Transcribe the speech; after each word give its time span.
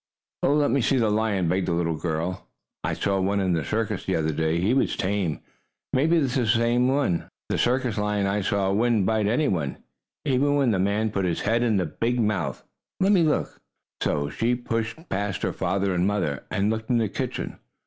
"Oh, 0.41 0.55
let 0.55 0.71
me 0.71 0.81
see 0.81 0.97
the 0.97 1.11
lion!" 1.11 1.47
begged 1.47 1.67
the 1.67 1.73
little 1.73 1.95
girl. 1.95 2.47
"I 2.83 2.95
saw 2.95 3.19
one 3.21 3.39
in 3.39 3.53
the 3.53 3.63
circus 3.63 4.03
the 4.03 4.15
other 4.15 4.31
day, 4.33 4.55
and 4.55 4.63
he 4.63 4.73
was 4.73 4.95
tame. 4.97 5.41
Maybe 5.93 6.17
this 6.17 6.35
is 6.37 6.51
the 6.55 6.59
same 6.59 6.87
one. 6.87 7.29
The 7.49 7.59
circus 7.59 7.99
lion 7.99 8.25
I 8.25 8.41
saw 8.41 8.73
wouldn't 8.73 9.05
bite 9.05 9.27
any 9.27 9.47
one, 9.47 9.77
even 10.25 10.55
when 10.55 10.71
the 10.71 10.79
man 10.79 11.11
put 11.11 11.25
his 11.25 11.41
head 11.41 11.61
in 11.61 11.77
the 11.77 11.85
big 11.85 12.19
mouth. 12.19 12.63
Let 12.99 13.11
me 13.11 13.21
look!" 13.21 13.61
She 14.31 14.55
pushed 14.55 15.07
past 15.09 15.43
her 15.43 15.53
father 15.53 15.93
and 15.93 16.07
mother, 16.07 16.45
and 16.49 16.71
looked 16.71 16.89
in 16.89 16.97
the 16.97 17.07
kitchen. 17.07 17.59